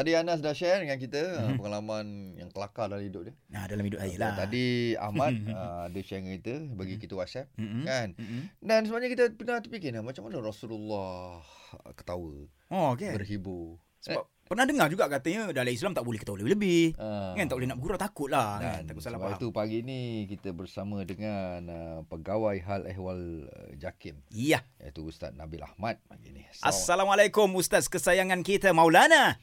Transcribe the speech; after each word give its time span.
tadi 0.00 0.16
Anas 0.16 0.40
dah 0.40 0.56
share 0.56 0.80
dengan 0.80 0.96
kita 0.96 1.20
mm-hmm. 1.20 1.56
pengalaman 1.60 2.06
yang 2.34 2.48
kelakar 2.48 2.88
dalam 2.88 3.04
hidup 3.04 3.28
dia. 3.28 3.34
Nah, 3.52 3.68
dalam 3.68 3.84
hidup 3.84 4.00
saya 4.00 4.16
lah. 4.16 4.32
Tadi 4.34 4.96
Ahmad 4.96 5.32
uh, 5.44 5.86
dia 5.92 6.00
share 6.00 6.24
dengan 6.24 6.34
kita 6.40 6.54
bagi 6.72 6.96
kita 6.96 7.12
WhatsApp 7.12 7.52
Mm-mm. 7.60 7.84
kan. 7.84 8.16
Mm-mm. 8.16 8.42
Dan 8.64 8.88
sebenarnya 8.88 9.10
kita 9.12 9.24
pernah 9.36 9.60
terfikir 9.60 9.92
nah, 9.92 10.00
macam 10.00 10.24
mana 10.24 10.40
Rasulullah 10.40 11.44
ketawa, 11.92 12.48
Oh, 12.72 12.96
okey. 12.96 13.12
berhibur. 13.12 13.76
Sebab 14.00 14.24
pernah 14.48 14.64
dengar 14.64 14.88
juga 14.88 15.04
katanya 15.06 15.52
dalam 15.52 15.68
Islam 15.68 15.92
tak 15.92 16.08
boleh 16.08 16.16
ketawa 16.16 16.40
lebih-lebih. 16.40 16.96
Uh, 16.96 17.36
Kan 17.36 17.52
tak 17.52 17.60
boleh 17.60 17.68
nak 17.68 17.76
bergurau 17.76 18.00
takut 18.00 18.32
lah 18.32 18.56
kan. 18.56 18.80
Takut 18.88 19.04
salah 19.04 19.20
faham. 19.20 19.36
itu 19.36 19.46
pagi 19.52 19.84
ni 19.84 20.24
kita 20.24 20.56
bersama 20.56 21.04
dengan 21.04 21.60
uh, 21.68 22.00
pegawai 22.08 22.56
hal 22.64 22.88
ehwal 22.88 23.44
uh, 23.44 23.70
JAKIM 23.76 24.16
Iya. 24.32 24.64
iaitu 24.80 25.04
Ustaz 25.04 25.36
Nabil 25.36 25.60
Ahmad 25.60 26.00
pagi 26.08 26.32
ni. 26.32 26.48
Assalamualaikum 26.64 27.52
Ustaz 27.52 27.92
kesayangan 27.92 28.40
kita 28.40 28.72
Maulana. 28.72 29.36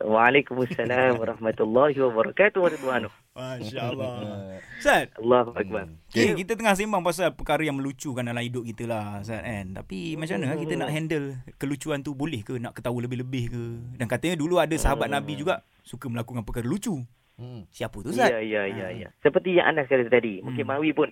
Waalaikumsalam 0.00 1.20
warahmatullahi 1.20 1.96
wabarakatuh 2.00 2.60
Ridwanu. 2.64 3.08
Masya 3.36 3.80
Allah. 3.92 4.12
Uh, 4.20 4.56
Ustaz, 4.80 5.12
Allahu 5.20 5.52
akbar. 5.54 5.86
okay, 6.08 6.32
kita 6.34 6.56
tengah 6.56 6.74
sembang 6.74 7.04
pasal 7.04 7.30
perkara 7.36 7.62
yang 7.62 7.76
melucukan 7.76 8.24
dalam 8.24 8.40
hidup 8.40 8.64
kita 8.64 8.88
lah 8.88 9.20
Ustaz 9.20 9.44
kan. 9.44 9.76
Tapi 9.76 10.16
macam 10.16 10.36
mana 10.40 10.56
kita 10.56 10.74
nak 10.76 10.90
handle 10.90 11.26
kelucuan 11.56 12.00
tu 12.00 12.16
boleh 12.16 12.40
ke 12.40 12.56
nak 12.56 12.72
ketawa 12.72 12.98
lebih-lebih 13.04 13.44
ke? 13.52 13.64
Dan 14.00 14.06
katanya 14.08 14.40
dulu 14.40 14.56
ada 14.56 14.74
sahabat 14.74 15.08
Nabi 15.08 15.36
juga 15.36 15.60
suka 15.84 16.08
melakukan 16.08 16.42
perkara 16.42 16.64
lucu. 16.64 17.00
hmm. 17.36 17.68
Siapa 17.68 17.96
tu 18.00 18.10
Ustaz? 18.10 18.32
Ya, 18.32 18.40
ya, 18.40 18.62
ya, 18.64 18.86
ya. 18.92 19.08
Seperti 19.20 19.56
yang 19.56 19.72
Anas 19.72 19.86
kata 19.86 20.08
tadi, 20.08 20.40
mungkin 20.40 20.64
Hmm. 20.64 20.72
Mawi 20.76 20.90
pun 20.92 21.08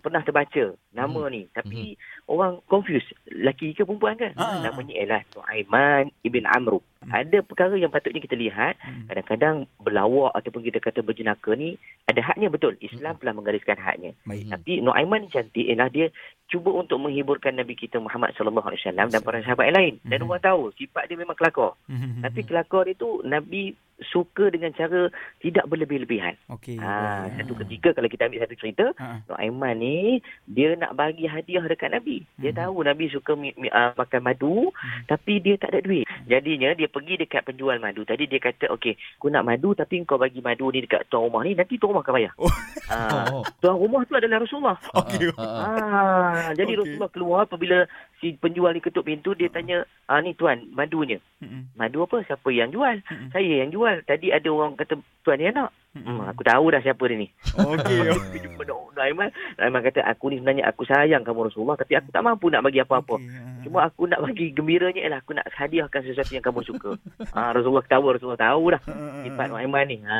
pernah 0.00 0.22
terbaca 0.22 0.64
nama 0.90 1.22
ni, 1.28 1.46
tapi 1.52 1.94
orang 2.26 2.58
confuse, 2.66 3.06
lelaki 3.28 3.70
ke 3.70 3.84
perempuan 3.84 4.16
kan? 4.16 4.32
Ah, 4.34 4.42
ah, 4.42 4.50
ah. 4.50 4.60
Namanya 4.66 4.94
ialah 4.96 5.22
Nuaiman 5.32 6.10
ibn 6.22 6.44
Amru. 6.48 6.80
Hmm. 7.04 7.12
Ada 7.12 7.44
perkara 7.44 7.76
yang 7.76 7.92
patutnya 7.92 8.18
kita 8.18 8.34
lihat, 8.34 8.74
Hmm. 8.82 9.06
kadang-kadang 9.06 9.56
berlawak 9.78 10.34
ataupun 10.34 10.64
kita 10.64 10.82
kata 10.82 11.04
berjenaka 11.04 11.54
ni 11.54 11.78
ada 12.08 12.18
haknya 12.18 12.50
betul. 12.50 12.74
Islam 12.80 13.14
telah 13.20 13.36
menggariskan 13.36 13.78
haknya. 13.78 14.16
Baik. 14.26 14.50
Tapi 14.50 14.72
Nuaiman 14.80 15.22
ni 15.22 15.30
cantik 15.30 15.62
ialah 15.62 15.86
dia 15.86 16.10
cuba 16.46 16.70
untuk 16.72 16.98
menghiburkan 16.98 17.54
Nabi 17.54 17.74
kita 17.74 17.98
Muhammad 17.98 18.34
sallallahu 18.34 18.70
alaihi 18.70 18.82
wasallam 18.82 19.10
dan 19.10 19.20
para 19.20 19.42
sahabat 19.42 19.70
yang 19.70 19.78
lain. 19.78 19.94
Dan 20.02 20.24
orang 20.24 20.42
tahu 20.42 20.70
sifat 20.74 21.06
dia 21.06 21.18
memang 21.18 21.34
kelakar. 21.34 21.74
Tapi 22.22 22.40
kelakar 22.42 22.86
dia 22.86 22.94
tu 22.94 23.20
Nabi 23.22 23.74
suka 24.12 24.52
dengan 24.52 24.76
cara 24.76 25.08
tidak 25.40 25.64
berlebih-lebihan. 25.66 26.36
Okey. 26.52 26.76
Ha, 26.76 27.32
baik. 27.32 27.32
satu 27.40 27.52
ketika 27.64 27.88
kalau 27.96 28.08
kita 28.12 28.28
ambil 28.28 28.44
satu 28.44 28.56
cerita, 28.56 28.86
Ha. 28.96 29.24
Nuaiman 29.26 29.75
ni 29.76 30.18
dia 30.44 30.72
nak 30.74 30.96
bagi 30.96 31.28
hadiah 31.28 31.62
dekat 31.62 31.92
Nabi. 31.92 32.24
Dia 32.36 32.50
Mhm. 32.50 32.58
tahu 32.58 32.76
Nabi 32.82 33.04
suka 33.08 33.32
mi, 33.36 33.52
mi, 33.54 33.68
uh, 33.68 33.92
makan 33.94 34.20
madu, 34.24 34.72
Mhm. 34.72 35.00
tapi 35.06 35.38
dia 35.38 35.54
tak 35.56 35.76
ada 35.76 35.80
duit. 35.84 36.08
Jadinya 36.24 36.72
dia 36.72 36.88
pergi 36.88 37.20
dekat 37.20 37.44
penjual 37.44 37.76
madu. 37.78 38.02
Tadi 38.02 38.24
dia 38.24 38.40
kata, 38.40 38.72
"Okey, 38.72 38.96
aku 39.20 39.28
nak 39.28 39.44
madu 39.44 39.72
tapi 39.72 40.00
kau 40.02 40.16
bagi 40.16 40.40
madu 40.40 40.72
ni 40.72 40.82
dekat 40.82 41.06
tuan 41.06 41.28
rumah 41.28 41.44
ni, 41.44 41.52
nanti 41.52 41.76
tuan 41.76 41.92
rumah 41.92 42.02
akan 42.02 42.14
bayar." 42.16 42.32
Oh. 42.40 42.50
Ha, 42.88 42.96
Oh. 43.36 43.44
tuan 43.60 43.76
rumah 43.76 44.02
tu 44.04 44.16
adalah 44.16 44.40
Rasulullah. 44.40 44.78
Okey. 45.00 45.30
Ah, 45.36 45.44
ah. 45.44 45.64
Ah, 45.66 46.50
jadi 46.52 46.72
Okey. 46.72 46.80
Rasulullah 46.82 47.12
keluar 47.12 47.40
apabila 47.44 47.84
si 48.18 48.32
penjual 48.36 48.72
ni 48.72 48.80
ketuk 48.80 49.04
pintu 49.04 49.36
dia 49.36 49.52
tanya, 49.52 49.84
"Ah 50.06 50.18
ni 50.18 50.32
tuan, 50.32 50.64
madunya." 50.72 51.20
Mm-mm. 51.44 51.68
Madu 51.76 52.02
apa? 52.02 52.24
Siapa 52.24 52.48
yang 52.48 52.72
jual? 52.72 53.04
Mm-mm. 53.04 53.28
Saya 53.28 53.60
yang 53.60 53.70
jual. 53.70 54.00
Tadi 54.02 54.32
ada 54.32 54.48
orang 54.48 54.72
kata 54.74 54.96
tuan 55.20 55.36
ni 55.36 55.52
nak. 55.52 55.68
Hmm, 56.04 56.28
aku 56.28 56.42
tahu 56.44 56.68
dah 56.68 56.80
siapa 56.84 57.02
dia 57.08 57.16
ni. 57.16 57.28
Okey. 57.56 57.98
Aku 58.12 58.36
jumpa 58.36 58.62
Naiman. 58.96 59.28
Naiman 59.60 59.80
kata, 59.84 60.00
aku 60.08 60.32
ni 60.32 60.40
sebenarnya 60.40 60.64
aku 60.72 60.82
sayang 60.88 61.22
kamu 61.22 61.52
Rasulullah. 61.52 61.76
Tapi 61.76 61.92
aku 62.00 62.08
tak 62.10 62.24
mampu 62.24 62.48
nak 62.48 62.64
bagi 62.64 62.80
apa-apa. 62.80 63.20
Okey, 63.20 63.28
ha. 63.28 63.55
Cuma 63.66 63.82
aku 63.82 64.06
nak 64.06 64.22
bagi 64.22 64.50
gembiranya 64.50 65.00
ialah 65.00 65.18
aku 65.18 65.34
nak 65.34 65.46
hadiahkan 65.50 66.00
sesuatu 66.00 66.30
yang 66.30 66.40
kamu 66.40 66.62
suka. 66.62 66.94
ha, 67.34 67.50
Rasulullah 67.50 67.82
ketawa. 67.82 68.14
Rasulullah 68.14 68.38
tahu 68.40 68.64
dah. 68.70 68.80
Ha, 68.80 68.92
ha, 68.92 69.06
ha. 69.10 69.18
Sifat 69.20 69.46
Naiman 69.50 69.84
ni. 69.84 69.96
Ha, 70.00 70.18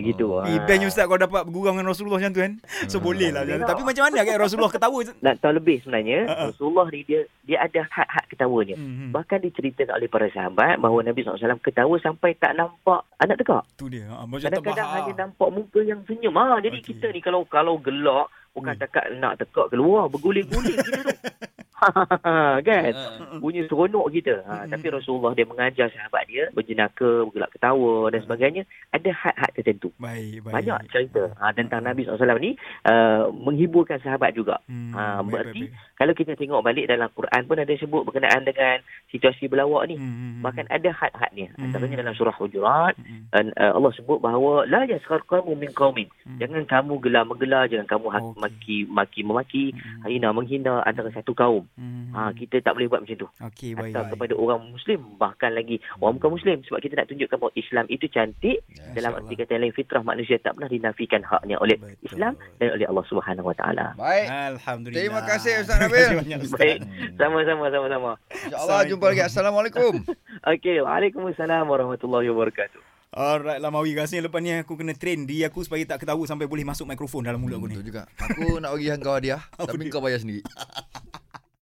gitu. 0.00 0.42
Eh, 0.42 0.58
best 0.60 0.82
Ustaz 0.84 1.06
kalau 1.06 1.20
dapat 1.20 1.42
bergurau 1.44 1.70
dengan 1.70 1.86
Rasulullah 1.86 2.18
macam 2.18 2.32
tu 2.32 2.40
kan. 2.40 2.52
So 2.86 2.98
boleh 2.98 3.30
lah. 3.30 3.46
Boleh 3.46 3.56
lah. 3.56 3.68
Tapi 3.68 3.82
macam 3.82 4.02
mana 4.04 4.18
kan 4.20 4.36
Rasulullah 4.36 4.68
ketawa? 4.68 4.98
Nak 5.16 5.34
tahu 5.38 5.52
lebih 5.54 5.76
sebenarnya, 5.80 6.18
Ha, 6.22 6.34
ha. 6.34 6.44
Rasulullah 6.50 6.86
ni 6.88 7.00
dia 7.02 7.20
dia 7.40 7.58
ada 7.60 7.80
hak-hak 7.84 8.24
ketawanya. 8.28 8.74
Hmm. 8.74 9.10
Bahkan 9.10 9.38
diceritakan 9.40 9.94
oleh 9.94 10.06
para 10.06 10.26
sahabat 10.28 10.78
bahawa 10.78 11.02
Nabi 11.02 11.22
SAW 11.22 11.38
ketawa 11.60 11.94
sampai 11.98 12.34
tak 12.34 12.54
nampak 12.54 13.06
anak 13.16 13.38
tegak. 13.38 13.62
Tu 13.74 13.86
dia. 13.88 14.06
Ha, 14.08 14.24
macam 14.24 14.50
Kadang-kadang 14.50 14.88
hanya 14.92 15.12
nampak 15.20 15.48
muka 15.48 15.80
yang 15.80 16.02
senyum. 16.04 16.34
Ha, 16.34 16.58
jadi 16.58 16.74
Okey. 16.76 16.94
kita 16.94 17.06
ni 17.10 17.20
kalau 17.20 17.42
kalau 17.44 17.76
gelak, 17.76 18.26
bukan 18.50 18.72
Hmm. 18.72 18.82
cakap 18.82 19.04
nak 19.14 19.34
tekak 19.36 19.66
keluar, 19.68 20.06
berguling-guling 20.06 20.74
kita 20.80 21.00
tu. 21.04 21.16
Kan? 22.62 22.92
Bunyi 23.38 23.64
seronok 23.66 24.06
kita. 24.10 24.34
Ha, 24.44 24.54
Hmm. 24.60 24.70
tapi 24.70 24.86
Rasulullah 24.88 25.32
dia 25.32 25.44
mengajar 25.44 25.88
sahabat 25.88 26.24
dia 26.26 26.48
berjenaka, 26.50 27.24
bergelak 27.24 27.50
ketawa 27.50 28.08
dan 28.08 28.20
sebagainya. 28.20 28.62
Ada 28.90 29.10
had-had 29.10 29.52
tertentu. 29.54 29.88
Baik, 29.96 30.44
baik. 30.44 30.52
Banyak 30.52 30.78
cerita 30.88 31.22
ha, 31.34 31.50
tentang 31.50 31.82
Nabi 31.82 32.04
SAW 32.04 32.36
ni 32.36 32.54
uh, 32.84 33.32
menghiburkan 33.32 33.98
sahabat 33.98 34.32
juga. 34.32 34.60
Hmm, 34.66 34.92
Ha, 34.92 35.02
baik, 35.18 35.26
berarti 35.26 35.62
baik, 35.62 35.72
baik. 35.72 35.89
Kalau 36.00 36.12
kita 36.12 36.32
tengok 36.32 36.64
balik 36.64 36.88
dalam 36.88 37.12
Quran 37.12 37.44
pun 37.44 37.54
ada 37.54 37.68
sebut 37.74 38.02
berkenaan 38.02 38.40
dengan 38.40 38.80
situasi 39.06 39.46
berlawak 39.46 39.84
ni. 39.84 39.94
Hmm, 39.94 40.08
hmm, 40.08 40.16
hmm. 40.32 40.42
Bahkan 40.42 40.66
ada 40.66 40.90
had-hadnya. 40.90 41.52
Hmm. 41.52 41.68
Antaranya 41.68 42.00
dalam 42.00 42.14
surah 42.14 42.32
Hujurat 42.32 42.96
Hmm, 42.96 43.28
dan 43.28 43.52
uh, 43.54 43.76
Allah 43.76 43.92
sebut 43.92 44.16
bahawa 44.18 44.64
la 44.64 44.82
yaskhar 44.82 45.20
qamu 45.22 45.52
min 45.54 45.68
qaumin. 45.70 46.08
hmm. 46.24 46.40
Jangan 46.40 46.64
kamu 46.64 46.92
gelar 46.98 47.22
menggelar, 47.22 47.68
jangan 47.68 47.84
kamu 47.86 48.06
Okey. 48.08 48.32
maki 48.34 48.76
maki 48.88 49.20
memaki, 49.22 49.64
Hmm, 49.70 50.08
hina 50.08 50.28
menghina 50.30 50.80
antara 50.82 51.10
satu 51.10 51.30
kaum. 51.30 51.68
hmm. 51.74 52.10
Ha 52.10 52.32
kita 52.32 52.58
tak 52.60 52.74
boleh 52.74 52.88
buat 52.88 53.04
macam 53.04 53.16
tu. 53.16 53.28
Okey, 53.38 53.76
baik, 53.76 53.92
Atau 53.92 54.00
baik. 54.00 54.10
kepada 54.16 54.34
orang 54.34 54.60
muslim 54.66 55.00
bahkan 55.16 55.52
lagi 55.52 55.76
orang 55.98 56.16
bukan 56.16 56.32
muslim 56.32 56.56
sebab 56.64 56.80
kita 56.80 56.96
nak 56.96 57.06
tunjukkan 57.06 57.36
bahawa 57.36 57.52
Islam 57.54 57.84
itu 57.86 58.06
cantik 58.08 58.58
Ya, 58.70 58.94
dalam 58.94 59.12
arti 59.14 59.34
kata 59.34 59.52
yang 59.52 59.62
lain 59.62 59.74
fitrah 59.74 60.00
manusia 60.00 60.38
tak 60.38 60.54
pernah 60.54 60.66
dinafikan 60.66 61.20
haknya 61.20 61.58
oleh 61.58 61.76
Betul. 61.76 62.06
Islam 62.06 62.32
dan 62.56 62.68
oleh 62.72 62.86
Allah 62.86 63.04
Subhanahu 63.04 63.46
Wa 63.46 63.56
Taala. 63.56 63.86
Baik. 63.94 64.26
Alhamdulillah. 64.54 64.98
Terima 64.98 65.20
kasih, 65.22 65.52
Ustaz 65.60 65.89
Terima 65.90 65.98
Nabil. 65.98 66.06
kasih 66.06 66.18
banyak, 66.22 66.38
Ustaz. 66.40 66.58
Baik, 66.58 66.78
sama-sama 67.18 67.64
sama-sama. 67.68 68.10
InsyaAllah 68.30 68.80
jumpa 68.86 69.06
lagi. 69.10 69.22
Assalamualaikum. 69.26 69.92
Okey, 70.54 70.76
Waalaikumsalam 70.80 71.64
warahmatullahi 71.66 72.30
wabarakatuh. 72.30 72.80
Alright 73.10 73.58
lah 73.58 73.74
Mawi 73.74 73.98
Rasanya 73.98 74.30
lepas 74.30 74.38
ni 74.38 74.54
aku 74.54 74.78
kena 74.78 74.94
train 74.94 75.26
diri 75.26 75.42
aku 75.42 75.66
Supaya 75.66 75.82
tak 75.82 76.06
ketawa 76.06 76.22
sampai 76.30 76.46
boleh 76.46 76.62
masuk 76.62 76.86
mikrofon 76.86 77.26
dalam 77.26 77.42
mulut 77.42 77.58
aku 77.58 77.66
ni 77.66 77.74
Betul 77.74 77.90
juga. 77.90 78.02
Aku 78.22 78.62
nak 78.62 78.70
bagi 78.70 78.86
kau 79.02 79.14
hadiah 79.18 79.42
tapi 79.58 79.82
dia? 79.82 79.90
kau 79.90 79.98
bayar 79.98 80.22
sendiri. 80.22 80.46